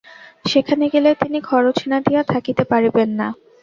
সেখানে 0.45 0.85
গেলে 0.93 1.09
তিনি 1.21 1.39
খরচ 1.41 1.77
না 1.87 1.97
দিয়া 2.05 2.21
থাকিতে 2.33 2.63
পারিবেন 2.71 3.09
না। 3.19 3.27